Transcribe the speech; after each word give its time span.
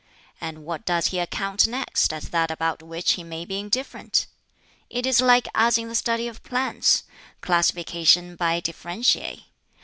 And 0.41 0.65
what 0.65 0.83
does 0.83 1.09
he 1.09 1.19
account 1.19 1.67
next, 1.67 2.11
as 2.11 2.29
that 2.29 2.49
about 2.49 2.81
which 2.81 3.11
he 3.11 3.23
may 3.23 3.45
be 3.45 3.59
indifferent? 3.59 4.25
It 4.89 5.05
is 5.05 5.21
like 5.21 5.47
as 5.53 5.77
in 5.77 5.89
the 5.89 5.93
study 5.93 6.27
of 6.27 6.41
plants 6.41 7.03
classification 7.41 8.35
by 8.35 8.61
differentiae. 8.61 9.41